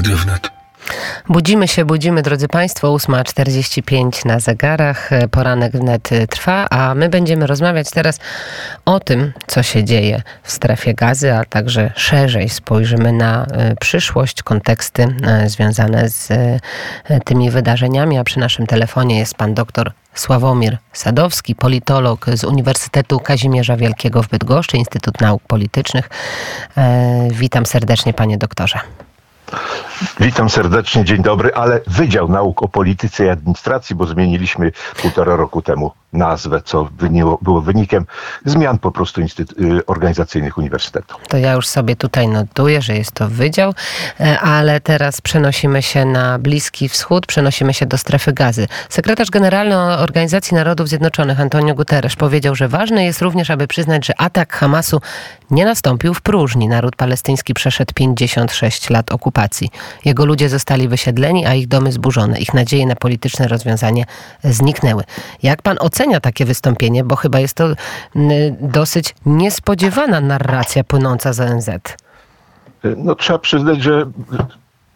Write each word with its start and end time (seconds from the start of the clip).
Radio 0.00 0.16
Wnet. 0.16 0.50
Budzimy 1.28 1.68
się, 1.68 1.84
budzimy, 1.84 2.22
drodzy 2.22 2.48
Państwo, 2.48 2.88
8.45 2.88 4.26
na 4.26 4.40
zegarach, 4.40 5.10
poranek 5.30 5.72
wnet 5.72 6.10
trwa, 6.30 6.68
a 6.70 6.94
my 6.94 7.08
będziemy 7.08 7.46
rozmawiać 7.46 7.90
teraz 7.90 8.18
o 8.84 9.00
tym, 9.00 9.32
co 9.46 9.62
się 9.62 9.84
dzieje 9.84 10.22
w 10.42 10.52
strefie 10.52 10.94
gazy, 10.94 11.34
a 11.34 11.44
także 11.44 11.92
szerzej 11.96 12.48
spojrzymy 12.48 13.12
na 13.12 13.46
e, 13.46 13.76
przyszłość, 13.80 14.42
konteksty 14.42 15.06
e, 15.22 15.48
związane 15.48 16.08
z 16.08 16.30
e, 16.30 17.20
tymi 17.24 17.50
wydarzeniami, 17.50 18.18
a 18.18 18.24
przy 18.24 18.38
naszym 18.38 18.66
telefonie 18.66 19.18
jest 19.18 19.34
pan 19.34 19.54
doktor 19.54 19.92
Sławomir 20.14 20.78
Sadowski, 20.92 21.54
politolog 21.54 22.26
z 22.34 22.44
Uniwersytetu 22.44 23.20
Kazimierza 23.20 23.76
Wielkiego 23.76 24.22
w 24.22 24.28
Bydgoszczy, 24.28 24.76
Instytut 24.76 25.20
Nauk 25.20 25.42
Politycznych. 25.42 26.08
Witam 27.30 27.66
serdecznie, 27.66 28.12
panie 28.12 28.38
doktorze. 28.38 28.80
Witam 30.20 30.50
serdecznie, 30.50 31.04
dzień 31.04 31.22
dobry, 31.22 31.54
ale 31.54 31.80
Wydział 31.86 32.28
Nauk 32.28 32.62
o 32.62 32.68
Polityce 32.68 33.24
i 33.24 33.28
Administracji, 33.28 33.96
bo 33.96 34.06
zmieniliśmy 34.06 34.72
półtora 35.02 35.36
roku 35.36 35.62
temu 35.62 35.92
nazwę, 36.12 36.62
co 36.64 36.88
było 37.42 37.60
wynikiem 37.60 38.06
zmian 38.44 38.78
po 38.78 38.90
prostu 38.90 39.20
y, 39.20 39.26
organizacyjnych 39.86 40.58
uniwersytetu. 40.58 41.16
To 41.28 41.36
ja 41.36 41.52
już 41.52 41.68
sobie 41.68 41.96
tutaj 41.96 42.28
notuję, 42.28 42.82
że 42.82 42.94
jest 42.96 43.12
to 43.12 43.28
wydział, 43.28 43.74
e, 44.20 44.40
ale 44.40 44.80
teraz 44.80 45.20
przenosimy 45.20 45.82
się 45.82 46.04
na 46.04 46.38
Bliski 46.38 46.88
Wschód, 46.88 47.26
przenosimy 47.26 47.74
się 47.74 47.86
do 47.86 47.98
strefy 47.98 48.32
gazy. 48.32 48.66
Sekretarz 48.88 49.30
Generalny 49.30 49.76
Organizacji 49.76 50.54
Narodów 50.54 50.88
Zjednoczonych 50.88 51.40
Antonio 51.40 51.74
Guterres 51.74 52.16
powiedział, 52.16 52.54
że 52.54 52.68
ważne 52.68 53.04
jest 53.04 53.22
również, 53.22 53.50
aby 53.50 53.66
przyznać, 53.66 54.06
że 54.06 54.20
atak 54.20 54.52
Hamasu 54.52 55.00
nie 55.50 55.64
nastąpił 55.64 56.14
w 56.14 56.20
próżni. 56.20 56.68
Naród 56.68 56.96
palestyński 56.96 57.54
przeszedł 57.54 57.94
56 57.94 58.90
lat 58.90 59.12
okupacji. 59.12 59.70
Jego 60.04 60.24
ludzie 60.24 60.48
zostali 60.48 60.88
wysiedleni, 60.88 61.46
a 61.46 61.54
ich 61.54 61.68
domy 61.68 61.92
zburzone. 61.92 62.38
Ich 62.38 62.54
nadzieje 62.54 62.86
na 62.86 62.96
polityczne 62.96 63.48
rozwiązanie 63.48 64.04
zniknęły. 64.44 65.04
Jak 65.42 65.62
pan 65.62 65.76
ocenia 65.80 65.99
takie 66.20 66.44
wystąpienie? 66.44 67.04
Bo 67.04 67.16
chyba 67.16 67.40
jest 67.40 67.54
to 67.54 67.68
dosyć 68.60 69.14
niespodziewana 69.26 70.20
narracja 70.20 70.84
płynąca 70.84 71.32
z 71.32 71.40
ONZ. 71.40 71.70
No 72.96 73.14
trzeba 73.14 73.38
przyznać, 73.38 73.82
że 73.82 74.06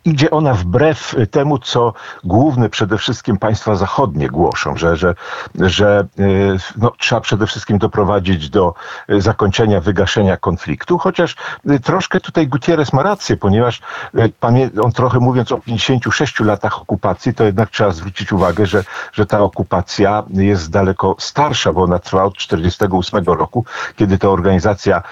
idzie 0.05 0.31
ona 0.31 0.55
wbrew 0.55 1.17
temu, 1.31 1.59
co 1.59 1.93
główne 2.25 2.69
przede 2.69 2.99
wszystkim 2.99 3.37
państwa 3.37 3.75
zachodnie 3.75 4.29
głoszą, 4.29 4.77
że, 4.77 4.97
że, 4.97 5.15
że 5.55 6.07
y, 6.19 6.57
no, 6.77 6.93
trzeba 6.99 7.21
przede 7.21 7.47
wszystkim 7.47 7.79
doprowadzić 7.79 8.51
do 8.51 8.75
zakończenia, 9.09 9.81
wygaszenia 9.81 10.37
konfliktu, 10.37 10.99
chociaż 10.99 11.37
y, 11.71 11.81
troszkę 11.81 12.21
tutaj 12.21 12.49
Gutierrez 12.49 12.93
ma 12.93 13.03
rację, 13.03 13.37
ponieważ 13.37 13.81
y, 14.15 14.81
on 14.83 14.93
trochę 14.93 15.19
mówiąc 15.19 15.53
o 15.53 15.59
56 15.59 16.41
latach 16.41 16.83
okupacji, 16.83 17.35
to 17.35 17.45
jednak 17.45 17.71
trzeba 17.71 17.91
zwrócić 17.91 18.33
uwagę, 18.33 18.67
że, 18.67 18.85
że 19.13 19.27
ta 19.27 19.41
okupacja 19.41 20.23
jest 20.31 20.71
daleko 20.71 21.17
starsza, 21.19 21.73
bo 21.73 21.83
ona 21.83 21.99
trwa 21.99 22.25
od 22.25 22.37
48 22.37 23.25
roku, 23.25 23.65
kiedy 23.97 24.19
to 24.19 24.33
organizacja 24.33 25.03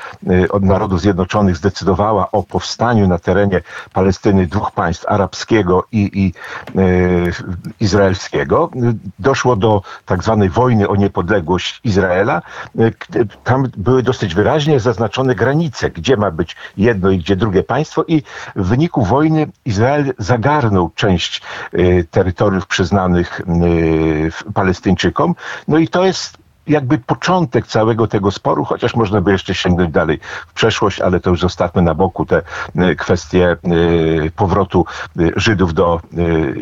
od 0.50 0.62
Narodów 0.62 1.00
Zjednoczonych 1.00 1.56
zdecydowała 1.56 2.30
o 2.30 2.42
powstaniu 2.42 3.08
na 3.08 3.18
terenie 3.18 3.60
Palestyny 3.92 4.46
dwóch 4.46 4.70
państw, 4.70 4.81
państw 4.82 5.06
arabskiego 5.08 5.84
i, 5.92 6.10
i 6.14 6.32
e, 6.78 6.82
izraelskiego. 7.80 8.70
Doszło 9.18 9.56
do 9.56 9.82
tak 10.06 10.22
zwanej 10.22 10.50
wojny 10.50 10.88
o 10.88 10.96
niepodległość 10.96 11.80
Izraela. 11.84 12.42
E, 12.78 12.90
tam 13.44 13.68
były 13.76 14.02
dosyć 14.02 14.34
wyraźnie 14.34 14.80
zaznaczone 14.80 15.34
granice, 15.34 15.90
gdzie 15.90 16.16
ma 16.16 16.30
być 16.30 16.56
jedno 16.76 17.10
i 17.10 17.18
gdzie 17.18 17.36
drugie 17.36 17.62
państwo 17.62 18.04
i 18.08 18.22
w 18.56 18.66
wyniku 18.68 19.04
wojny 19.04 19.46
Izrael 19.64 20.14
zagarnął 20.18 20.90
część 20.94 21.42
e, 21.72 22.04
terytoriów 22.04 22.66
przyznanych 22.66 23.40
Palestyńczykom. 24.54 25.34
No 25.68 25.78
i 25.78 25.88
to 25.88 26.04
jest 26.04 26.41
jakby 26.66 26.98
początek 26.98 27.66
całego 27.66 28.06
tego 28.06 28.30
sporu, 28.30 28.64
chociaż 28.64 28.94
można 28.94 29.20
by 29.20 29.32
jeszcze 29.32 29.54
sięgnąć 29.54 29.92
dalej 29.92 30.20
w 30.48 30.52
przeszłość, 30.52 31.00
ale 31.00 31.20
to 31.20 31.30
już 31.30 31.40
zostawmy 31.40 31.82
na 31.82 31.94
boku 31.94 32.26
te 32.26 32.42
e, 32.76 32.94
kwestie 32.94 33.50
e, 33.50 33.56
powrotu 34.36 34.86
e, 35.18 35.22
Żydów 35.36 35.74
do 35.74 36.00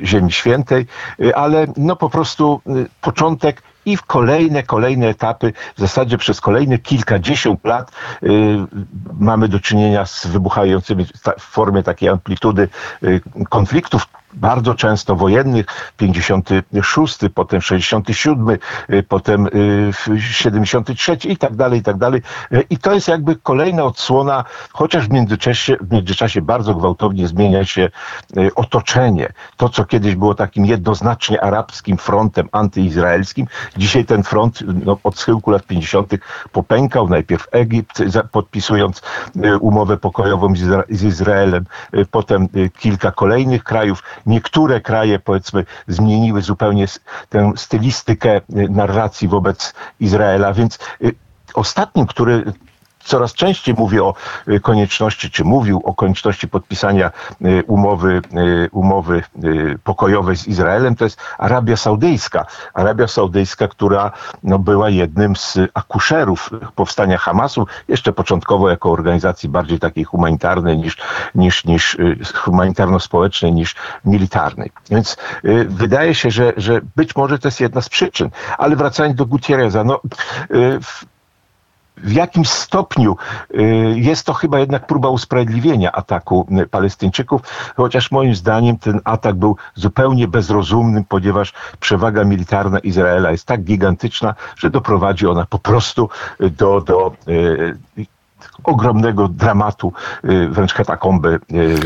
Ziemi 0.05 0.33
Świętej, 0.33 0.87
ale 1.35 1.67
no 1.77 1.97
po 1.97 2.11
prostu 2.11 2.61
początek 3.01 3.63
i 3.87 3.97
w 3.97 4.03
kolejne, 4.03 4.63
kolejne 4.63 5.09
etapy, 5.09 5.53
w 5.77 5.81
zasadzie 5.81 6.19
przez 6.19 6.41
kolejne 6.41 6.79
kilkadziesiąt 6.79 7.65
lat 7.65 7.93
mamy 9.21 9.49
do 9.49 9.61
czynienia 9.61 10.07
z 10.07 10.27
wybuchającymi 10.27 11.07
w 11.39 11.43
formie 11.43 11.83
takiej 11.83 12.09
amplitudy 12.09 12.69
konfliktów, 13.49 14.07
bardzo 14.33 14.75
często 14.75 15.17
wojennych, 15.17 15.67
56, 15.97 17.19
potem 17.35 17.63
67, 17.63 18.59
y, 18.91 19.03
potem 19.03 19.49
73 20.19 21.13
y, 21.13 21.17
i 21.29 21.37
tak 21.37 21.57
dalej, 21.57 21.81
i 21.81 21.83
tak 21.83 21.97
dalej. 21.97 22.23
Y, 22.53 22.65
I 22.71 22.79
to 22.79 22.95
jest 22.95 23.09
jakby 23.09 23.37
kolejna 23.37 23.85
odsłona, 23.85 24.45
chociaż 24.73 25.09
w 25.09 25.13
międzyczasie, 25.13 25.77
w 25.81 25.93
międzyczasie 25.93 26.43
bardzo 26.43 26.75
gwałtownie 26.75 27.29
zmienia 27.29 27.65
się 27.65 27.91
otoczenie. 28.55 29.33
To, 29.57 29.69
co 29.69 29.85
kiedyś 29.85 30.15
było 30.15 30.35
takim 30.35 30.67
jednoznacznie 30.67 31.45
arabskim 31.45 31.97
frontem 31.97 32.49
antyizraelskim, 32.53 33.47
dzisiaj 33.77 34.05
ten 34.05 34.23
front 34.23 34.63
no, 34.85 34.99
od 35.05 35.19
schyłku 35.19 35.51
lat 35.51 35.67
50. 35.67 36.13
popękał. 36.53 37.09
Najpierw 37.09 37.49
Egipt, 37.53 38.03
podpisując 38.33 39.03
umowę 39.61 39.97
pokojową 39.97 40.55
z 40.89 41.03
Izraelem, 41.03 41.65
potem 42.11 42.49
kilka 42.79 43.11
kolejnych 43.11 43.65
krajów. 43.65 44.03
Niektóre 44.27 44.81
kraje, 44.81 45.19
powiedzmy, 45.19 45.65
zmieniły 45.89 46.43
zupełnie 46.43 46.87
tę 47.29 47.53
stylistykę 47.57 48.37
y, 48.37 48.43
narracji 48.71 49.29
wobec 49.29 49.75
Izraela, 50.01 50.53
więc 50.53 50.79
y, 51.03 51.15
ostatnim, 51.55 52.07
który 52.07 52.53
coraz 53.05 53.35
częściej 53.35 53.75
mówi 53.75 54.01
o 54.01 54.15
y, 54.49 54.61
konieczności, 54.61 55.31
czy 55.31 55.45
mówił 55.45 55.81
o 55.85 55.95
konieczności 55.95 56.49
podpisania 56.49 57.11
y, 57.45 57.65
umowy, 57.67 58.23
y, 58.65 58.69
umowy 58.73 59.23
pokojowej 59.85 60.37
z 60.37 60.47
Izraelem, 60.47 60.97
to 60.97 61.05
jest 61.05 61.21
Arabia 61.39 61.77
Saudyjska. 61.77 62.47
Arabia 62.75 63.07
Saudyjska, 63.07 63.69
która 63.69 64.13
no, 64.43 64.59
była 64.59 64.91
jednym 64.91 65.37
z 65.37 65.59
akuszerów 65.75 66.51
powstania 66.75 67.19
Hamasu, 67.19 67.67
jeszcze 67.89 68.13
początkowo 68.13 68.71
jako 68.71 68.93
organizacji 68.93 69.49
bardziej 69.49 69.79
takiej 69.79 70.05
humanitarnej 70.05 70.79
niż, 70.79 70.97
niż, 71.35 71.65
niż 71.65 71.97
humanitarno-społecznej 72.35 73.53
niż 73.53 73.75
militarnej. 74.05 74.71
Więc 74.91 75.17
wydaje 75.67 76.15
się, 76.15 76.31
że, 76.31 76.53
że 76.57 76.81
być 76.97 77.17
może 77.17 77.39
to 77.39 77.49
jest 77.49 77.61
jedna 77.61 77.81
z 77.81 77.89
przyczyn. 77.89 78.31
Ale 78.59 78.77
wracając 78.77 79.17
do 79.17 79.27
Gutierreza, 79.27 79.85
no, 79.85 80.01
w 80.83 81.05
jakim 82.05 82.45
stopniu 82.45 83.17
y, 83.55 83.63
jest 83.97 84.27
to 84.27 84.35
chyba 84.35 84.59
jednak 84.59 84.87
próba 84.87 85.09
usprawiedliwienia 85.09 85.93
ataku 85.93 86.47
y, 86.63 86.67
Palestyńczyków, 86.67 87.43
chociaż 87.77 88.11
moim 88.11 88.35
zdaniem 88.35 88.79
ten 88.79 89.01
atak 89.05 89.37
był 89.37 89.57
zupełnie 89.75 90.29
bezrozumny, 90.29 91.05
ponieważ 91.09 91.53
przewaga 91.81 92.25
militarna 92.25 92.79
Izraela 92.79 93.31
jest 93.31 93.47
tak 93.47 93.63
gigantyczna, 93.65 94.35
że 94.57 94.71
doprowadzi 94.71 95.27
ona 95.27 95.47
po 95.47 95.59
prostu 95.59 96.09
y, 96.41 96.51
do, 96.51 96.81
do 96.81 97.13
ogromnego 98.65 99.29
dramatu, 99.29 99.93
wręcz 100.51 100.75
katakomby 100.75 101.41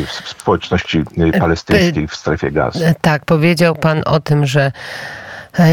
w 0.06 0.28
społeczności 0.28 1.04
palestyńskiej 1.38 2.08
w 2.08 2.16
strefie 2.16 2.50
gazy. 2.50 2.94
Tak, 3.00 3.24
powiedział 3.24 3.74
pan 3.74 4.02
o 4.06 4.20
tym, 4.20 4.46
że 4.46 4.72
E, 4.72 5.23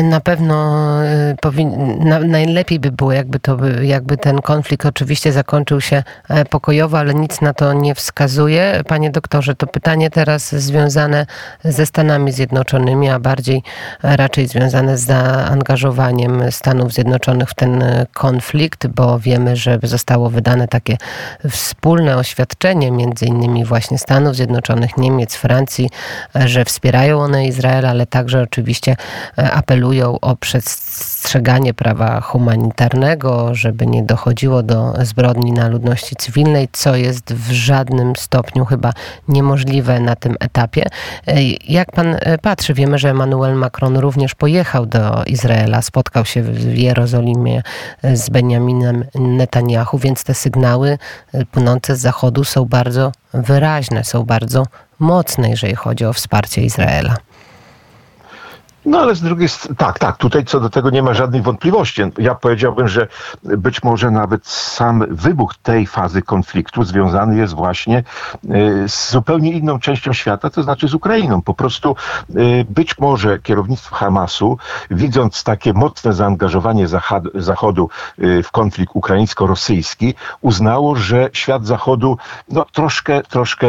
na 0.03 0.19
pewno 0.19 0.55
e, 1.03 1.35
powin- 1.41 2.05
na, 2.05 2.19
najlepiej 2.19 2.79
by 2.79 2.91
było, 2.91 3.11
jakby, 3.11 3.39
to, 3.39 3.57
jakby 3.81 4.17
ten 4.17 4.41
konflikt 4.41 4.85
oczywiście 4.85 5.31
zakończył 5.31 5.81
się 5.81 6.03
e, 6.29 6.45
pokojowo, 6.45 6.99
ale 6.99 7.13
nic 7.13 7.41
na 7.41 7.53
to 7.53 7.73
nie 7.73 7.95
wskazuje. 7.95 8.81
Panie 8.87 9.09
doktorze, 9.11 9.55
to 9.55 9.67
pytanie 9.67 10.09
teraz 10.09 10.55
związane 10.55 11.25
ze 11.63 11.85
Stanami 11.85 12.31
Zjednoczonymi, 12.31 13.09
a 13.09 13.19
bardziej 13.19 13.63
raczej 14.03 14.47
związane 14.47 14.97
z 14.97 15.05
zaangażowaniem 15.05 16.51
Stanów 16.51 16.93
Zjednoczonych 16.93 17.49
w 17.49 17.53
ten 17.53 17.83
konflikt, 18.13 18.87
bo 18.87 19.19
wiemy, 19.19 19.55
że 19.55 19.79
zostało 19.83 20.29
wydane 20.29 20.67
takie 20.67 20.97
wspólne 21.49 22.17
oświadczenie, 22.17 22.91
między 22.91 23.25
innymi 23.25 23.65
właśnie 23.65 23.97
Stanów 23.97 24.35
Zjednoczonych, 24.35 24.97
Niemiec, 24.97 25.35
Francji, 25.35 25.89
że 26.35 26.65
wspierają 26.65 27.19
one 27.19 27.45
Izrael, 27.45 27.85
ale 27.85 28.05
także 28.05 28.41
oczywiście 28.41 28.95
apelują 29.35 29.70
apelują 29.71 30.19
o 30.19 30.35
przestrzeganie 30.35 31.73
prawa 31.73 32.21
humanitarnego, 32.21 33.55
żeby 33.55 33.87
nie 33.87 34.03
dochodziło 34.03 34.63
do 34.63 34.93
zbrodni 35.01 35.51
na 35.51 35.67
ludności 35.67 36.15
cywilnej, 36.15 36.69
co 36.71 36.95
jest 36.95 37.33
w 37.33 37.51
żadnym 37.51 38.15
stopniu 38.15 38.65
chyba 38.65 38.93
niemożliwe 39.27 39.99
na 39.99 40.15
tym 40.15 40.35
etapie. 40.39 40.85
Jak 41.67 41.91
pan 41.91 42.17
e, 42.19 42.37
patrzy, 42.37 42.73
wiemy, 42.73 42.97
że 42.97 43.09
Emmanuel 43.09 43.55
Macron 43.55 43.97
również 43.97 44.35
pojechał 44.35 44.85
do 44.85 45.23
Izraela, 45.23 45.81
spotkał 45.81 46.25
się 46.25 46.43
w 46.43 46.77
Jerozolimie 46.77 47.63
z 48.13 48.29
Benjaminem 48.29 49.05
Netanyahu, 49.15 49.97
więc 49.97 50.23
te 50.23 50.33
sygnały 50.33 50.97
e, 51.33 51.45
płynące 51.45 51.95
z 51.95 51.99
zachodu 51.99 52.43
są 52.43 52.65
bardzo 52.65 53.11
wyraźne, 53.33 54.03
są 54.03 54.23
bardzo 54.23 54.65
mocne, 54.99 55.49
jeżeli 55.49 55.75
chodzi 55.75 56.05
o 56.05 56.13
wsparcie 56.13 56.61
Izraela. 56.61 57.15
No 58.85 58.99
ale 58.99 59.15
z 59.15 59.21
drugiej 59.21 59.49
strony, 59.49 59.75
tak, 59.75 59.99
tak, 59.99 60.17
tutaj 60.17 60.45
co 60.45 60.59
do 60.59 60.69
tego 60.69 60.89
nie 60.89 61.03
ma 61.03 61.13
żadnej 61.13 61.41
wątpliwości. 61.41 62.01
Ja 62.17 62.35
powiedziałbym, 62.35 62.87
że 62.87 63.07
być 63.43 63.83
może 63.83 64.11
nawet 64.11 64.47
sam 64.47 65.05
wybuch 65.09 65.55
tej 65.55 65.87
fazy 65.87 66.21
konfliktu 66.21 66.83
związany 66.83 67.37
jest 67.37 67.53
właśnie 67.53 67.97
e, 67.97 68.03
z 68.89 69.11
zupełnie 69.11 69.51
inną 69.51 69.79
częścią 69.79 70.13
świata, 70.13 70.49
to 70.49 70.63
znaczy 70.63 70.87
z 70.87 70.93
Ukrainą. 70.93 71.41
Po 71.41 71.53
prostu 71.53 71.95
e, 72.29 72.33
być 72.69 72.97
może 72.99 73.39
kierownictwo 73.39 73.95
Hamasu, 73.95 74.57
widząc 74.91 75.43
takie 75.43 75.73
mocne 75.73 76.13
zaangażowanie 76.13 76.87
Zachodu 77.35 77.89
e, 78.17 78.43
w 78.43 78.51
konflikt 78.51 78.95
ukraińsko-rosyjski, 78.95 80.13
uznało, 80.41 80.95
że 80.95 81.29
świat 81.33 81.65
Zachodu 81.65 82.17
no, 82.49 82.65
troszkę, 82.71 83.21
troszkę 83.23 83.67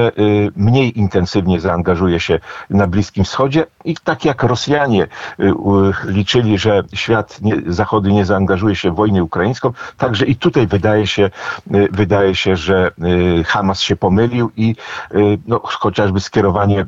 mniej 0.57 0.99
intensywnie 0.99 1.61
zaangażuje 1.61 2.21
się 2.21 2.41
na 2.71 2.87
Bliskim 2.87 3.25
Wschodzie 3.25 3.67
i 3.85 3.97
tak 4.05 4.25
jak 4.25 4.43
Rosjanie 4.43 5.02
Y, 5.41 5.53
liczyli, 6.05 6.59
że 6.59 6.83
świat 6.95 7.41
nie, 7.41 7.55
Zachody 7.67 8.13
nie 8.13 8.25
zaangażuje 8.25 8.77
się 8.77 8.91
w 8.91 8.95
wojnę 8.95 9.25
ukraińską. 9.25 9.73
Także 9.99 10.27
i 10.27 10.37
tutaj 10.37 10.67
wydaje 10.67 11.07
się, 11.07 11.31
y, 11.75 11.89
wydaje 11.93 12.35
się, 12.35 12.57
że 12.57 12.91
y, 13.41 13.45
Hamas 13.45 13.81
się 13.81 13.97
pomylił 13.97 14.51
i 14.57 14.77
no, 15.47 15.61
chociażby 15.65 16.21
skierowanie 16.21 16.87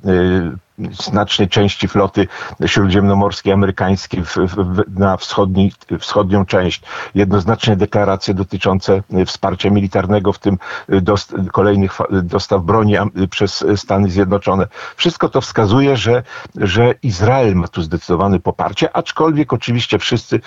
znacznej 0.78 1.48
części 1.48 1.88
floty 1.88 2.28
śródziemnomorskiej 2.66 3.52
amerykańskiej 3.52 4.24
w, 4.24 4.36
w, 4.36 4.98
na 4.98 5.16
wschodni, 5.16 5.72
wschodnią 6.00 6.46
część. 6.46 6.82
Jednoznaczne 7.14 7.76
deklaracje 7.76 8.34
dotyczące 8.34 9.02
wsparcia 9.26 9.70
militarnego, 9.70 10.32
w 10.32 10.38
tym 10.38 10.58
dost, 10.88 11.34
kolejnych 11.52 11.98
dostaw 12.10 12.62
broni 12.62 12.94
przez 13.30 13.64
Stany 13.76 14.10
Zjednoczone. 14.10 14.66
Wszystko 14.96 15.28
to 15.28 15.40
wskazuje, 15.40 15.96
że, 15.96 16.22
że 16.56 16.94
Izrael 17.02 17.54
ma 17.54 17.68
tu 17.68 17.82
zdecydowane 17.82 18.40
poparcie, 18.40 18.96
aczkolwiek 18.96 19.52
oczywiście 19.52 19.98
wszyscy 19.98 20.40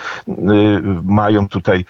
mają 1.03 1.47
tutaj 1.47 1.85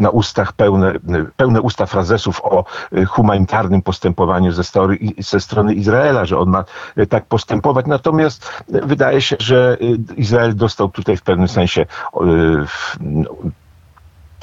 na 0.00 0.10
ustach 0.10 0.52
pełne, 0.52 0.94
pełne 1.36 1.60
usta 1.60 1.86
frazesów 1.86 2.40
o 2.44 2.64
humanitarnym 3.08 3.82
postępowaniu 3.82 4.52
ze, 4.52 4.64
story, 4.64 4.98
ze 5.18 5.40
strony 5.40 5.74
Izraela, 5.74 6.24
że 6.24 6.38
on 6.38 6.48
ma 6.48 6.64
tak 7.08 7.17
tak 7.18 7.28
postępować. 7.28 7.86
Natomiast 7.86 8.64
wydaje 8.68 9.20
się, 9.20 9.36
że 9.38 9.76
Izrael 10.16 10.56
dostał 10.56 10.88
tutaj 10.88 11.16
w 11.16 11.22
pewnym 11.22 11.48
sensie 11.48 11.86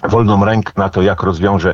wolną 0.04 0.45
rękę 0.45 0.72
na 0.77 0.89
to, 0.89 1.01
jak 1.01 1.24
rozwiąże 1.24 1.74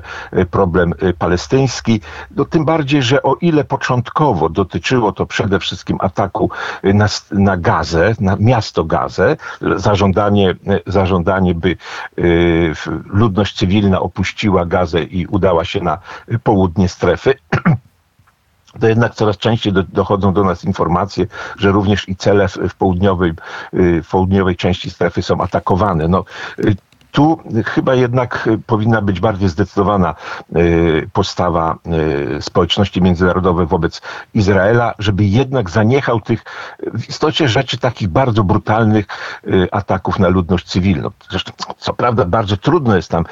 problem 0.52 0.94
palestyński. 1.18 2.02
No, 2.32 2.46
tym 2.46 2.66
bardziej, 2.66 3.02
że 3.04 3.24
o 3.24 3.36
ile 3.42 3.64
początkowo 3.64 4.50
dotyczyło 4.50 5.12
to 5.12 5.26
przede 5.26 5.60
wszystkim 5.60 5.98
ataku 6.02 6.50
na, 6.84 7.08
na 7.32 7.58
Gazę, 7.58 8.16
na 8.20 8.36
miasto 8.40 8.84
Gazę, 8.84 9.38
zażądanie, 9.76 10.56
zażądanie 10.88 11.56
by 11.56 11.78
y, 12.20 12.74
ludność 13.06 13.58
cywilna 13.58 14.00
opuściła 14.00 14.66
Gazę 14.66 15.04
i 15.04 15.26
udała 15.26 15.66
się 15.66 15.82
na 15.82 15.98
południe 16.44 16.90
strefy, 16.90 17.34
to 18.82 18.88
jednak 18.88 19.16
coraz 19.16 19.38
częściej 19.38 19.74
do, 19.74 19.84
dochodzą 19.84 20.34
do 20.34 20.44
nas 20.44 20.64
informacje, 20.64 21.28
że 21.58 21.72
również 21.72 22.10
i 22.10 22.16
cele 22.16 22.48
w, 22.48 22.58
w, 22.58 22.76
południowej, 22.76 23.32
y, 23.74 24.04
w 24.04 24.10
południowej 24.10 24.56
części 24.56 24.90
strefy 24.90 25.22
są 25.22 25.42
atakowane. 25.42 26.08
No, 26.08 26.26
y, 26.60 26.76
tu 27.12 27.40
chyba 27.66 27.96
jednak 27.96 28.50
powinna 28.68 29.02
być 29.02 29.20
bardziej 29.20 29.50
zdecydowana 29.50 30.16
y, 30.56 31.10
postawa 31.14 31.78
y, 32.38 32.42
społeczności 32.42 33.02
międzynarodowej 33.02 33.68
wobec 33.68 34.02
Izraela, 34.34 34.94
żeby 35.00 35.24
jednak 35.26 35.70
zaniechał 35.70 36.22
tych 36.22 36.44
w 36.94 37.10
istocie 37.10 37.48
rzeczy 37.48 37.78
takich 37.78 38.08
bardzo 38.08 38.44
brutalnych 38.44 39.06
y, 39.48 39.68
ataków 39.72 40.20
na 40.20 40.28
ludność 40.28 40.66
cywilną. 40.66 41.10
Zresztą, 41.30 41.52
co 41.78 41.94
prawda, 41.94 42.26
bardzo 42.26 42.58
trudno 42.58 42.96
jest 42.96 43.10
tam 43.10 43.26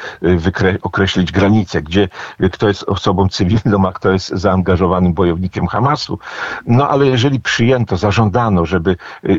określić 0.82 1.32
granice, 1.32 1.82
gdzie 1.82 2.10
kto 2.52 2.68
jest 2.68 2.84
osobą 2.84 3.30
cywilną, 3.30 3.88
a 3.88 3.92
kto 3.92 4.12
jest 4.12 4.28
zaangażowanym 4.28 5.14
bojownikiem 5.14 5.68
Hamasu. 5.68 6.20
No 6.68 6.90
ale 6.90 7.08
jeżeli 7.08 7.40
przyjęto, 7.40 7.98
zażądano, 7.98 8.66
żeby 8.66 8.96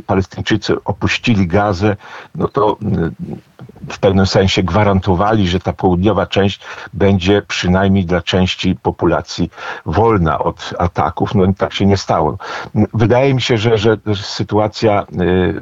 Palestyńczycy 0.06 0.84
opuścili 0.84 1.46
Gazę, 1.46 1.96
no 2.34 2.48
to 2.48 2.76
w 3.88 3.98
pewnym 3.98 4.26
sensie 4.26 4.62
gwarantowali, 4.62 5.48
że 5.48 5.60
ta 5.60 5.72
południowa 5.72 6.26
część 6.26 6.60
będzie 6.92 7.42
przynajmniej 7.42 8.04
dla 8.04 8.22
części 8.22 8.76
populacji 8.82 9.50
wolna 9.86 10.38
od 10.38 10.74
ataków. 10.78 11.34
No 11.34 11.44
tak 11.58 11.74
się 11.74 11.86
nie 11.86 11.96
stało. 11.96 12.38
Wydaje 12.94 13.34
mi 13.34 13.42
się, 13.42 13.58
że, 13.58 13.78
że 13.78 13.96
sytuacja 14.14 15.02
y, 15.02 15.60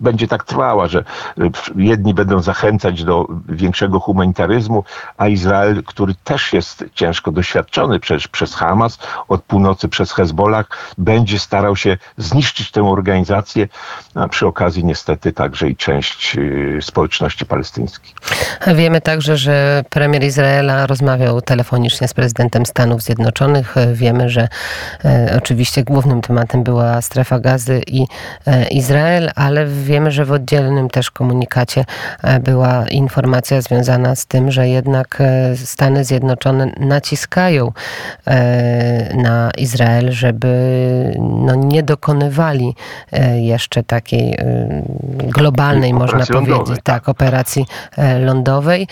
będzie 0.00 0.28
tak 0.28 0.44
trwała, 0.44 0.86
że 0.86 1.04
y, 1.38 1.50
jedni 1.76 2.14
będą 2.14 2.42
zachęcać 2.42 3.04
do 3.04 3.26
większego 3.48 4.00
humanitaryzmu, 4.00 4.84
a 5.16 5.28
Izrael, 5.28 5.82
który 5.84 6.14
też 6.24 6.52
jest 6.52 6.84
ciężko 6.94 7.32
doświadczony 7.32 8.00
przez 8.32 8.54
Hamas, 8.54 8.98
od 9.28 9.42
północy 9.42 9.88
przez 9.88 10.12
Hezbollah, 10.12 10.66
będzie 10.98 11.38
starał 11.38 11.76
się 11.76 11.96
zniszczyć 12.16 12.70
tę 12.70 12.82
organizację, 12.82 13.68
a 14.14 14.28
przy 14.28 14.46
okazji 14.46 14.84
niestety 14.84 15.32
także 15.32 15.68
i 15.68 15.76
część 15.76 16.36
y, 16.36 16.78
społeczności 16.82 17.46
palestyńskiej. 17.46 18.14
Wiemy 18.74 19.00
także, 19.00 19.36
że 19.36 19.84
premier 19.90 20.24
Izraela 20.24 20.86
rozmawiał 20.86 21.42
telefonicznie 21.42 22.08
z 22.08 22.14
prezydentem 22.14 22.66
Stanów 22.66 23.02
Zjednoczonych. 23.02 23.74
Wiemy, 23.92 24.28
że 24.28 24.48
e, 25.04 25.34
oczywiście 25.38 25.84
głównym 25.84 26.20
tematem 26.20 26.62
była 26.62 27.02
strefa 27.02 27.40
gazy 27.40 27.82
i 27.86 28.06
e, 28.46 28.68
Izrael, 28.68 29.30
ale 29.34 29.66
w 29.66 29.88
wiemy, 29.90 30.10
że 30.10 30.24
w 30.24 30.32
oddzielnym 30.32 30.88
też 30.88 31.10
komunikacie 31.10 31.84
e, 32.22 32.40
była 32.40 32.88
informacja 32.88 33.60
związana 33.60 34.14
z 34.14 34.26
tym, 34.26 34.50
że 34.50 34.68
jednak 34.68 35.18
e, 35.20 35.56
Stany 35.56 36.04
Zjednoczone 36.04 36.72
naciskają 36.80 37.72
e, 38.26 39.14
na 39.14 39.50
Izrael, 39.58 40.12
żeby 40.12 40.50
no, 41.18 41.54
nie 41.54 41.82
dokonywali 41.82 42.74
jeszcze 43.34 43.82
takiej 43.82 44.36
globalnej, 45.08 45.92
operacji 45.92 46.16
można 46.16 46.34
powiedzieć, 46.34 46.50
lądowej. 46.50 46.78
tak, 46.82 47.08
operacji 47.08 47.66
lądowej. 48.20 48.86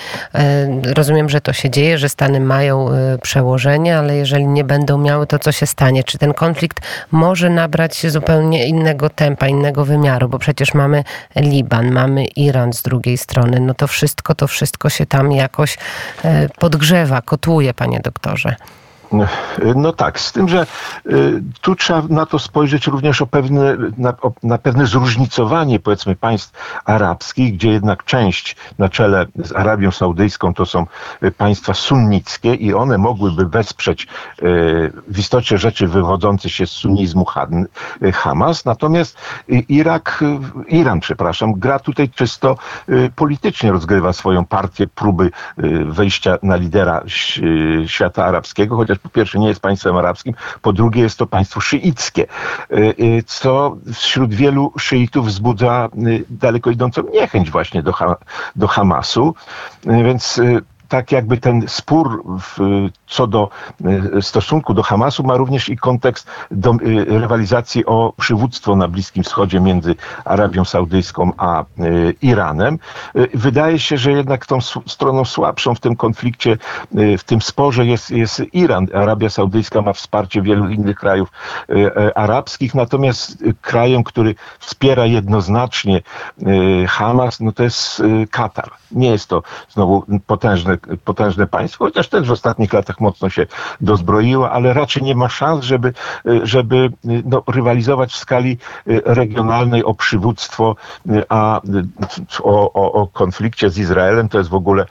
Rozumiem, 0.94 1.28
że 1.28 1.40
to 1.40 1.52
się 1.52 1.70
dzieje, 1.70 1.98
że 1.98 2.08
Stany 2.08 2.40
mają 2.40 2.88
przełożenie, 3.22 3.98
ale 3.98 4.16
jeżeli 4.16 4.46
nie 4.46 4.64
będą 4.64 4.98
miały, 4.98 5.26
to 5.26 5.38
co 5.38 5.52
się 5.52 5.66
stanie? 5.66 6.04
Czy 6.04 6.18
ten 6.18 6.34
konflikt 6.34 6.80
może 7.10 7.50
nabrać 7.50 8.06
zupełnie 8.06 8.66
innego 8.66 9.10
tempa, 9.10 9.48
innego 9.48 9.84
wymiaru? 9.84 10.28
Bo 10.28 10.38
przecież 10.38 10.74
mamy 10.74 10.87
mamy 10.88 11.04
Liban, 11.36 11.92
mamy 11.92 12.24
Iran 12.24 12.72
z 12.72 12.82
drugiej 12.82 13.18
strony, 13.18 13.60
no 13.60 13.74
to 13.74 13.86
wszystko, 13.86 14.34
to 14.34 14.46
wszystko 14.46 14.90
się 14.90 15.06
tam 15.06 15.32
jakoś 15.32 15.78
e, 16.24 16.48
podgrzewa, 16.48 17.22
kotuje, 17.22 17.74
panie 17.74 18.00
doktorze. 18.00 18.56
No 19.76 19.92
tak, 19.92 20.20
z 20.20 20.32
tym, 20.32 20.48
że 20.48 20.66
y, 21.06 21.42
tu 21.60 21.76
trzeba 21.76 22.02
na 22.08 22.26
to 22.26 22.38
spojrzeć 22.38 22.86
również 22.86 23.22
o 23.22 23.26
pewne, 23.26 23.76
na, 23.98 24.14
na, 24.42 24.58
pewne 24.58 24.86
zróżnicowanie 24.86 25.80
powiedzmy 25.80 26.16
państw 26.16 26.80
arabskich, 26.84 27.54
gdzie 27.54 27.70
jednak 27.70 28.04
część 28.04 28.56
na 28.78 28.88
czele 28.88 29.26
z 29.36 29.52
Arabią 29.52 29.90
Saudyjską 29.90 30.54
to 30.54 30.66
są 30.66 30.86
y, 31.22 31.30
państwa 31.30 31.74
sunnickie 31.74 32.54
i 32.54 32.74
one 32.74 32.98
mogłyby 32.98 33.46
wesprzeć 33.46 34.02
y, 34.02 34.06
w 35.08 35.18
istocie 35.18 35.58
rzeczy 35.58 35.88
wywodzący 35.88 36.50
się 36.50 36.66
z 36.66 36.70
sunnizmu 36.70 37.26
Hamas, 38.14 38.64
natomiast 38.64 39.18
Irak, 39.68 40.24
Iran, 40.68 41.00
przepraszam, 41.00 41.52
gra 41.54 41.78
tutaj 41.78 42.08
czysto 42.08 42.56
politycznie, 43.16 43.72
rozgrywa 43.72 44.12
swoją 44.12 44.44
partię 44.44 44.86
próby 44.86 45.30
wejścia 45.86 46.38
na 46.42 46.56
lidera 46.56 47.02
świata 47.86 48.24
arabskiego, 48.24 48.76
chociaż 48.76 48.97
po 48.98 49.08
pierwsze 49.08 49.38
nie 49.38 49.48
jest 49.48 49.60
państwem 49.60 49.96
arabskim, 49.96 50.34
po 50.62 50.72
drugie 50.72 51.02
jest 51.02 51.18
to 51.18 51.26
państwo 51.26 51.60
szyickie, 51.60 52.26
y, 52.72 52.76
y, 52.76 53.22
co 53.26 53.76
wśród 53.94 54.34
wielu 54.34 54.72
szyitów 54.78 55.26
wzbudza 55.26 55.88
y, 56.06 56.24
daleko 56.30 56.70
idącą 56.70 57.02
niechęć 57.12 57.50
właśnie 57.50 57.82
do, 57.82 57.94
do 58.56 58.66
Hamasu, 58.66 59.34
więc 59.84 60.40
tak 60.88 61.12
jakby 61.12 61.36
ten 61.36 61.68
spór 61.68 62.24
w, 62.40 62.58
co 63.06 63.26
do 63.26 63.48
e, 64.16 64.22
stosunku 64.22 64.74
do 64.74 64.82
Hamasu 64.82 65.22
ma 65.22 65.36
również 65.36 65.68
i 65.68 65.76
kontekst 65.76 66.26
do, 66.50 66.70
e, 66.70 66.74
rywalizacji 67.04 67.86
o 67.86 68.12
przywództwo 68.16 68.76
na 68.76 68.88
Bliskim 68.88 69.24
Wschodzie 69.24 69.60
między 69.60 69.94
Arabią 70.24 70.64
Saudyjską 70.64 71.32
a 71.36 71.60
e, 71.60 71.64
Iranem. 72.22 72.78
Wydaje 73.34 73.78
się, 73.78 73.98
że 73.98 74.12
jednak 74.12 74.46
tą 74.46 74.58
stroną 74.86 75.24
słabszą 75.24 75.74
w 75.74 75.80
tym 75.80 75.96
konflikcie, 75.96 76.58
w 77.18 77.24
tym 77.24 77.40
sporze 77.40 77.86
jest, 77.86 78.10
jest 78.10 78.42
Iran. 78.52 78.86
Arabia 78.94 79.30
Saudyjska 79.30 79.82
ma 79.82 79.92
wsparcie 79.92 80.42
wielu 80.42 80.68
innych 80.68 80.96
krajów 80.96 81.28
arabskich, 82.14 82.74
natomiast 82.74 83.44
krajem, 83.60 84.04
który 84.04 84.34
wspiera 84.58 85.06
jednoznacznie 85.06 86.02
Hamas, 86.88 87.40
no 87.40 87.52
to 87.52 87.62
jest 87.62 88.02
Katar. 88.30 88.70
Nie 88.90 89.10
jest 89.10 89.28
to 89.28 89.42
znowu 89.68 90.04
potężne 90.26 90.77
potężne, 91.04 91.28
potężne 91.28 91.46
państwo, 91.46 91.84
chociaż 91.84 92.08
też 92.08 92.28
w 92.28 92.32
ostatnich 92.32 92.72
latach 92.72 93.00
mocno 93.00 93.30
się 93.30 93.46
dozbroiło, 93.80 94.50
ale 94.50 94.72
raczej 94.72 95.02
nie 95.02 95.14
ma 95.14 95.28
szans, 95.28 95.64
żeby, 95.64 95.92
żeby 96.42 96.92
no, 97.04 97.42
rywalizować 97.46 98.12
w 98.12 98.16
skali 98.16 98.58
regionalnej 99.04 99.84
o 99.84 99.94
przywództwo, 99.94 100.76
a 101.28 101.60
o, 102.42 102.72
o, 102.72 102.92
o 102.92 103.06
konflikcie 103.06 103.70
z 103.70 103.78
Izraelem. 103.78 104.28
To 104.28 104.38
jest 104.38 104.50
w 104.50 104.54
ogóle 104.54 104.86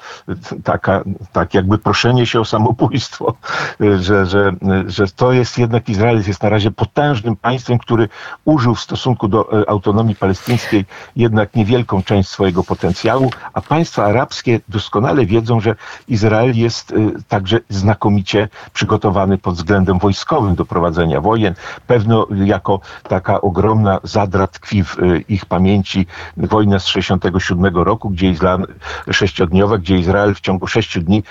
taka, 0.64 1.04
tak 1.32 1.54
jakby 1.54 1.78
proszenie 1.78 2.26
się 2.26 2.40
o 2.40 2.46
samobójstwo, 2.46 3.34
że, 3.80 4.26
że, 4.26 4.52
że 4.88 5.08
to 5.08 5.32
jest 5.32 5.58
jednak 5.58 5.90
Izrael 5.90 6.24
jest 6.28 6.44
na 6.44 6.50
razie 6.50 6.72
potężnym 6.72 7.36
państwem, 7.36 7.78
który 7.78 8.10
użył 8.46 8.76
w 8.76 8.82
stosunku 8.82 9.28
do 9.28 9.70
autonomii 9.70 10.16
palestyńskiej 10.16 10.86
jednak 11.16 11.56
niewielką 11.56 12.04
część 12.04 12.30
swojego 12.30 12.64
potencjału, 12.64 13.32
a 13.54 13.62
państwa 13.62 14.06
arabskie 14.06 14.60
doskonale 14.70 15.26
wiedzą, 15.26 15.60
że 15.60 15.76
Izrael 16.08 16.58
jest 16.58 16.92
y, 16.92 17.14
także 17.28 17.60
znakomicie 17.70 18.50
przygotowany 18.74 19.38
pod 19.38 19.56
względem 19.56 20.00
wojskowym 20.00 20.56
do 20.56 20.66
prowadzenia 20.66 21.22
wojen. 21.22 21.54
Pewno 21.88 22.28
jako 22.46 22.80
taka 23.04 23.42
ogromna 23.42 24.00
zadra 24.04 24.48
tkwi 24.48 24.84
w 24.84 25.00
y, 25.00 25.24
ich 25.30 25.46
pamięci 25.46 26.06
wojna 26.38 26.80
z 26.80 26.86
67 26.86 27.78
roku, 27.78 28.10
gdzie 28.10 28.30
Izrael, 28.30 28.68
sześciodniowa, 29.12 29.78
gdzie 29.78 29.98
Izrael 29.98 30.36
w 30.36 30.40
ciągu 30.40 30.68
sześciu 30.68 31.02
dni 31.02 31.24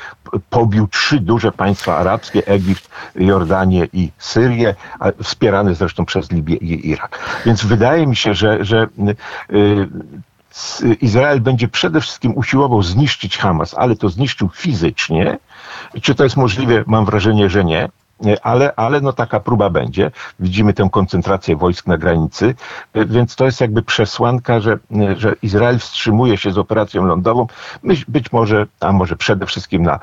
pobił 0.50 0.88
trzy 0.88 1.20
duże 1.20 1.52
państwa 1.52 1.96
arabskie, 1.96 2.46
Egipt, 2.46 2.88
Jordanię 3.14 3.88
i 3.92 4.10
Syrię, 4.18 4.74
wspierane 5.22 5.74
zresztą 5.74 6.04
przez 6.04 6.32
Libię 6.32 6.56
i 6.56 6.88
Irak. 6.88 7.18
Więc 7.46 7.64
wydaje 7.64 8.06
mi 8.06 8.16
się, 8.16 8.34
że, 8.34 8.64
że 8.64 8.86
y, 9.52 9.88
Izrael 11.00 11.40
będzie 11.40 11.68
przede 11.68 12.00
wszystkim 12.00 12.32
usiłował 12.36 12.82
zniszczyć 12.82 13.38
Hamas, 13.38 13.74
ale 13.74 13.96
to 13.96 14.08
zniszczył 14.08 14.48
fizycznie. 14.48 15.38
Czy 16.02 16.14
to 16.14 16.24
jest 16.24 16.36
możliwe? 16.36 16.84
Mam 16.86 17.04
wrażenie, 17.04 17.50
że 17.50 17.64
nie 17.64 17.88
ale, 18.42 18.72
ale 18.76 19.00
no 19.00 19.12
taka 19.12 19.40
próba 19.40 19.70
będzie. 19.70 20.10
Widzimy 20.40 20.72
tę 20.72 20.88
koncentrację 20.92 21.56
wojsk 21.56 21.86
na 21.86 21.98
granicy, 21.98 22.54
więc 22.94 23.36
to 23.36 23.44
jest 23.44 23.60
jakby 23.60 23.82
przesłanka, 23.82 24.60
że, 24.60 24.78
że 25.16 25.34
Izrael 25.42 25.78
wstrzymuje 25.78 26.36
się 26.36 26.52
z 26.52 26.58
operacją 26.58 27.04
lądową, 27.04 27.46
być 28.08 28.32
może, 28.32 28.66
a 28.80 28.92
może 28.92 29.16
przede 29.16 29.46
wszystkim 29.46 29.82
na 29.82 29.98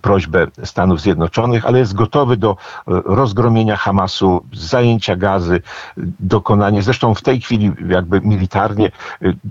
prośbę 0.00 0.46
Stanów 0.64 1.00
Zjednoczonych, 1.00 1.66
ale 1.66 1.78
jest 1.78 1.94
gotowy 1.94 2.36
do 2.36 2.56
rozgromienia 2.86 3.76
Hamasu, 3.76 4.44
zajęcia 4.52 5.16
gazy, 5.16 5.62
dokonanie, 6.20 6.82
zresztą 6.82 7.14
w 7.14 7.22
tej 7.22 7.40
chwili 7.40 7.72
jakby 7.88 8.20
militarnie 8.20 8.90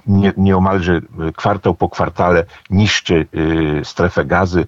nie, 0.08 0.34
nieomalże 0.38 1.02
kwartał 1.36 1.76
po 1.76 1.90
kwartale 1.90 2.46
niszczy 2.70 3.28
strefę 3.84 4.26
gazy, 4.26 4.66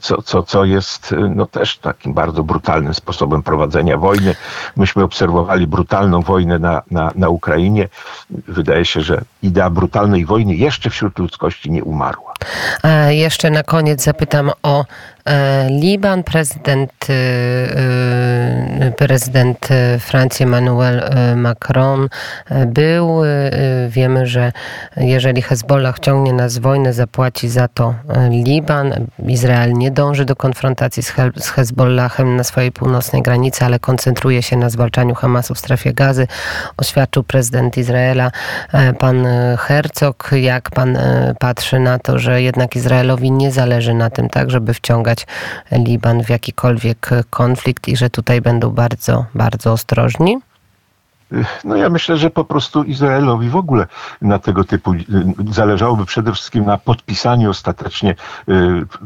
co, 0.00 0.22
co, 0.22 0.42
co 0.42 0.64
jest 0.64 1.14
no 1.34 1.46
też 1.46 1.78
takim 1.78 2.14
bardzo 2.14 2.44
brutalnym 2.44 2.85
sposobem 2.94 3.42
prowadzenia 3.42 3.96
wojny. 3.96 4.34
Myśmy 4.76 5.02
obserwowali 5.02 5.66
brutalną 5.66 6.22
wojnę 6.22 6.58
na, 6.58 6.82
na, 6.90 7.12
na 7.14 7.28
Ukrainie. 7.28 7.88
Wydaje 8.30 8.84
się, 8.84 9.00
że 9.00 9.22
idea 9.42 9.70
brutalnej 9.70 10.24
wojny 10.24 10.54
jeszcze 10.54 10.90
wśród 10.90 11.18
ludzkości 11.18 11.70
nie 11.70 11.84
umarła. 11.84 12.35
A 12.82 13.10
jeszcze 13.10 13.50
na 13.50 13.62
koniec 13.62 14.04
zapytam 14.04 14.50
o 14.62 14.84
e, 15.24 15.68
Liban. 15.70 16.22
Prezydent, 16.22 16.92
e, 17.10 17.12
e, 18.86 18.92
prezydent 18.92 19.68
Francji 20.00 20.42
Emmanuel 20.42 21.02
Macron 21.36 22.08
był. 22.66 23.22
Wiemy, 23.88 24.26
że 24.26 24.52
jeżeli 24.96 25.42
Hezbollah 25.42 25.98
ciągnie 25.98 26.32
nas 26.32 26.58
wojnę, 26.58 26.92
zapłaci 26.92 27.48
za 27.48 27.68
to 27.68 27.94
Liban. 28.30 29.06
Izrael 29.26 29.72
nie 29.72 29.90
dąży 29.90 30.24
do 30.24 30.36
konfrontacji 30.36 31.02
z, 31.02 31.12
z 31.36 31.48
Hezbollahem 31.48 32.36
na 32.36 32.44
swojej 32.44 32.72
północnej 32.72 33.22
granicy, 33.22 33.64
ale 33.64 33.78
koncentruje 33.78 34.42
się 34.42 34.56
na 34.56 34.70
zwalczaniu 34.70 35.14
Hamasu 35.14 35.54
w 35.54 35.58
strefie 35.58 35.92
gazy. 35.92 36.26
Oświadczył 36.76 37.22
prezydent 37.22 37.76
Izraela, 37.78 38.30
pan 38.98 39.26
Herzog. 39.58 40.30
Jak 40.32 40.70
pan 40.70 40.98
patrzy 41.38 41.78
na 41.78 41.98
to, 41.98 42.18
że 42.18 42.25
jednak 42.34 42.76
Izraelowi 42.76 43.30
nie 43.30 43.52
zależy 43.52 43.94
na 43.94 44.10
tym, 44.10 44.28
tak, 44.28 44.50
żeby 44.50 44.74
wciągać 44.74 45.26
Liban 45.72 46.24
w 46.24 46.30
jakikolwiek 46.30 47.10
konflikt 47.30 47.88
i 47.88 47.96
że 47.96 48.10
tutaj 48.10 48.40
będą 48.40 48.70
bardzo, 48.70 49.24
bardzo 49.34 49.72
ostrożni? 49.72 50.38
No 51.64 51.76
ja 51.76 51.88
myślę, 51.88 52.16
że 52.16 52.30
po 52.30 52.44
prostu 52.44 52.84
Izraelowi 52.84 53.48
w 53.48 53.56
ogóle 53.56 53.86
na 54.22 54.38
tego 54.38 54.64
typu 54.64 54.92
zależałoby 55.50 56.06
przede 56.06 56.32
wszystkim 56.32 56.64
na 56.64 56.78
podpisaniu 56.78 57.50
ostatecznie 57.50 58.14
y, 58.48 58.54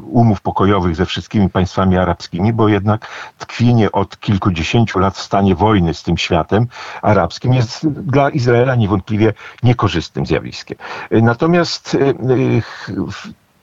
umów 0.02 0.40
pokojowych 0.40 0.96
ze 0.96 1.06
wszystkimi 1.06 1.50
państwami 1.50 1.98
arabskimi, 1.98 2.52
bo 2.52 2.68
jednak 2.68 3.06
tkwienie 3.38 3.92
od 3.92 4.20
kilkudziesięciu 4.20 4.98
lat 4.98 5.16
w 5.16 5.20
stanie 5.20 5.54
wojny 5.54 5.94
z 5.94 6.02
tym 6.02 6.18
światem 6.18 6.66
arabskim 7.02 7.54
jest 7.54 7.88
dla 7.88 8.30
Izraela 8.30 8.74
niewątpliwie 8.74 9.32
niekorzystnym 9.62 10.26
zjawiskiem. 10.26 10.78
Natomiast 11.10 11.94
y, 11.94 11.98
y, 11.98 12.62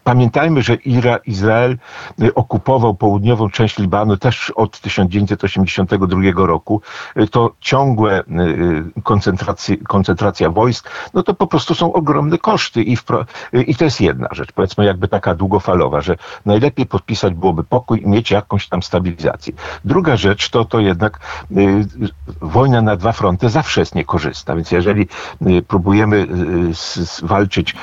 Pamiętajmy, 0.07 0.61
że 0.61 0.75
Ira, 0.75 1.17
Izrael 1.17 1.77
y, 2.21 2.33
okupował 2.33 2.95
południową 2.95 3.49
część 3.49 3.77
Libanu 3.77 4.17
też 4.17 4.51
od 4.55 4.79
1982 4.79 6.21
roku. 6.35 6.81
Y, 7.17 7.27
to 7.27 7.53
ciągłe 7.59 8.19
y, 8.19 9.83
koncentracja 9.87 10.49
wojsk, 10.49 10.89
no 11.13 11.23
to 11.23 11.33
po 11.33 11.47
prostu 11.47 11.75
są 11.75 11.93
ogromne 11.93 12.37
koszty 12.37 12.83
i, 12.83 12.97
i 13.53 13.75
to 13.75 13.85
jest 13.85 14.01
jedna 14.01 14.27
rzecz, 14.31 14.51
powiedzmy 14.51 14.85
jakby 14.85 15.07
taka 15.07 15.35
długofalowa, 15.35 16.01
że 16.01 16.15
najlepiej 16.45 16.85
podpisać 16.85 17.33
byłoby 17.33 17.63
pokój 17.63 18.01
i 18.01 18.07
mieć 18.07 18.31
jakąś 18.31 18.67
tam 18.67 18.83
stabilizację. 18.83 19.53
Druga 19.85 20.17
rzecz 20.17 20.49
to, 20.49 20.65
to 20.65 20.79
jednak 20.79 21.19
wojna 22.41 22.81
na 22.81 22.95
dwa 22.95 23.11
fronty 23.11 23.49
zawsze 23.49 23.81
jest 23.81 23.95
niekorzystna, 23.95 24.55
więc 24.55 24.71
jeżeli 24.71 25.07
próbujemy 25.67 26.27
walczyć 27.23 27.75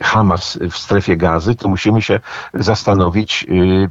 Hamas 0.00 0.58
w 0.70 0.76
strefie 0.76 1.16
gazy, 1.16 1.51
to 1.56 1.68
musimy 1.68 2.02
się 2.02 2.20
zastanowić, 2.54 3.46
y, 3.50 3.88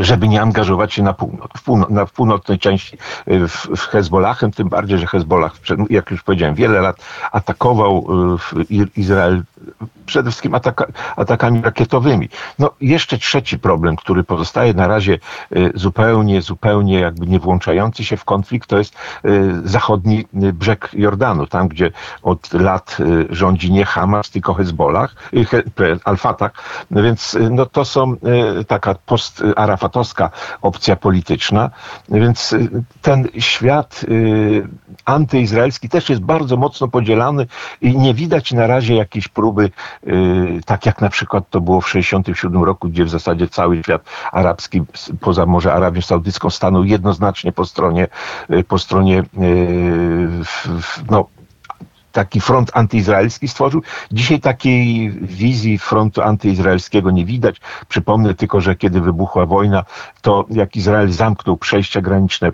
żeby 0.00 0.28
nie 0.28 0.42
angażować 0.42 0.94
się 0.94 1.02
na, 1.02 1.12
północ, 1.12 1.50
w 1.56 1.62
północ, 1.62 1.90
na 1.90 2.06
północnej 2.06 2.58
części 2.58 2.98
y, 3.28 3.48
w, 3.48 3.66
w 3.76 3.86
Hezbollahem, 3.86 4.50
tym 4.50 4.68
bardziej, 4.68 4.98
że 4.98 5.06
Hezbollah, 5.06 5.52
jak 5.90 6.10
już 6.10 6.22
powiedziałem, 6.22 6.54
wiele 6.54 6.80
lat 6.80 6.96
atakował 7.32 8.06
y, 8.70 8.88
Izrael 8.96 9.42
przede 10.06 10.30
wszystkim 10.30 10.54
ataka, 10.54 10.86
atakami 11.16 11.62
rakietowymi. 11.62 12.28
No 12.58 12.70
jeszcze 12.80 13.18
trzeci 13.18 13.58
problem, 13.58 13.96
który 13.96 14.24
pozostaje 14.24 14.74
na 14.74 14.86
razie 14.86 15.18
y, 15.56 15.72
zupełnie, 15.74 16.42
zupełnie 16.42 17.00
jakby 17.00 17.26
nie 17.26 17.38
włączający 17.38 18.04
się 18.04 18.16
w 18.16 18.24
konflikt, 18.24 18.68
to 18.68 18.78
jest 18.78 18.94
zachodni 19.64 20.24
brzeg 20.32 20.88
Jordanu, 20.92 21.46
tam 21.46 21.68
gdzie 21.68 21.90
od 22.22 22.52
lat 22.52 22.96
rządzi 23.30 23.72
nie 23.72 23.84
Hamas, 23.84 24.30
tylko 24.30 24.54
Hezbollah, 24.54 25.14
Al-Fatah, 26.04 26.52
więc 26.90 27.38
no 27.50 27.66
to 27.66 27.84
są 27.84 28.16
taka 28.68 28.94
post 28.94 29.42
arafatowska 29.56 30.30
opcja 30.62 30.96
polityczna, 30.96 31.70
więc 32.08 32.52
y, 32.52 32.70
ten 33.02 33.28
świat 33.38 34.04
y, 34.08 34.68
antyizraelski 35.04 35.88
też 35.88 36.10
jest 36.10 36.22
bardzo 36.22 36.56
mocno 36.56 36.88
podzielany 36.88 37.46
i 37.80 37.98
nie 37.98 38.14
widać 38.14 38.52
na 38.52 38.66
razie 38.66 38.94
jakiejś 38.94 39.28
próby, 39.28 39.49
y, 39.58 40.60
tak 40.66 40.86
jak 40.86 41.00
na 41.00 41.08
przykład 41.08 41.50
to 41.50 41.60
było 41.60 41.80
w 41.80 41.84
1967 41.84 42.64
roku, 42.64 42.88
gdzie 42.88 43.04
w 43.04 43.10
zasadzie 43.10 43.48
cały 43.48 43.82
świat 43.82 44.02
arabski, 44.32 44.82
poza 45.20 45.46
może 45.46 45.72
Arabią 45.72 46.02
Saudyjską, 46.02 46.50
stanął 46.50 46.84
jednoznacznie 46.84 47.52
po 47.52 47.64
stronie, 47.64 48.08
po 48.68 48.78
stronie 48.78 49.22
no, 51.10 51.26
taki 52.12 52.40
front 52.40 52.70
antyizraelski 52.74 53.48
stworzył. 53.48 53.82
Dzisiaj 54.12 54.40
takiej 54.40 55.10
wizji 55.10 55.78
frontu 55.78 56.22
antyizraelskiego 56.22 57.10
nie 57.10 57.24
widać. 57.24 57.60
Przypomnę 57.88 58.34
tylko, 58.34 58.60
że 58.60 58.76
kiedy 58.76 59.00
wybuchła 59.00 59.46
wojna, 59.46 59.84
to 60.22 60.44
jak 60.50 60.76
Izrael 60.76 61.12
zamknął 61.12 61.56
przejścia 61.56 62.00
graniczne 62.00 62.52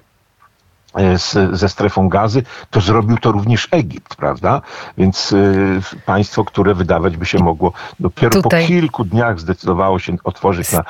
z, 1.17 1.57
ze 1.59 1.69
strefą 1.69 2.09
gazy, 2.09 2.43
to 2.71 2.81
zrobił 2.81 3.19
to 3.19 3.33
również 3.33 3.69
Egipt, 3.71 4.17
prawda? 4.17 4.61
Więc 4.99 5.33
y, 5.33 5.81
państwo, 6.07 6.45
które 6.45 6.75
wydawać 6.75 7.17
by 7.17 7.27
się 7.27 7.39
mogło, 7.39 7.73
dopiero 8.01 8.43
Tutaj 8.43 8.63
po 8.63 8.69
kilku 8.69 9.05
dniach 9.05 9.41
zdecydowało 9.41 9.99
się 9.99 10.17
otworzyć 10.25 10.73
na, 10.73 10.85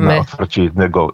na 0.00 0.18
otwarcie 0.18 0.64
jednego 0.64 1.12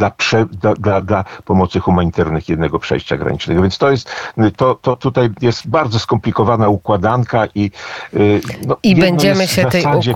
dla, 0.00 0.10
prze, 0.10 0.46
dla, 0.46 0.74
dla, 0.74 1.00
dla, 1.00 1.24
pomocy 1.44 1.80
humanitarnych 1.80 2.48
jednego 2.48 2.78
przejścia 2.78 3.16
granicznego. 3.16 3.62
Więc 3.62 3.78
to 3.78 3.90
jest, 3.90 4.10
to, 4.56 4.74
to 4.74 4.96
tutaj 4.96 5.30
jest 5.40 5.68
bardzo 5.68 5.98
skomplikowana 5.98 6.68
układanka 6.68 7.46
i, 7.54 7.70
y, 8.14 8.40
no, 8.66 8.76
I 8.82 8.96
będziemy 8.96 9.46
się 9.46 9.64
tej 9.64 9.80
układanki 9.80 10.14